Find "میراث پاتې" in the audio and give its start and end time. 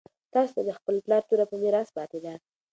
1.61-2.19